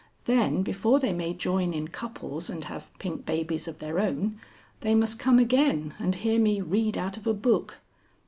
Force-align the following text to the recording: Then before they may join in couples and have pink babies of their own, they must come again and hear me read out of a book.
Then 0.25 0.63
before 0.63 0.99
they 0.99 1.13
may 1.13 1.31
join 1.35 1.73
in 1.75 1.89
couples 1.89 2.49
and 2.49 2.63
have 2.63 2.89
pink 2.97 3.23
babies 3.23 3.67
of 3.67 3.77
their 3.77 3.99
own, 3.99 4.39
they 4.79 4.95
must 4.95 5.19
come 5.19 5.37
again 5.37 5.93
and 5.99 6.15
hear 6.15 6.39
me 6.39 6.59
read 6.59 6.97
out 6.97 7.17
of 7.17 7.27
a 7.27 7.35
book. 7.35 7.77